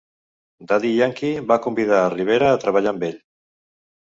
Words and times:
Daddy 0.71 0.93
Yankee 0.99 1.43
va 1.51 1.59
convidar 1.67 1.99
a 1.99 2.09
Rivera 2.17 2.51
a 2.55 2.59
treballar 2.65 2.95
amb 2.97 3.07
ell. 3.11 3.21